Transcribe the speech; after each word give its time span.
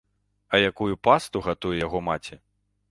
А 0.57 0.61
якую 0.69 0.93
пасту 1.09 1.45
гатуе 1.49 1.77
яго 1.87 2.05
маці! 2.11 2.45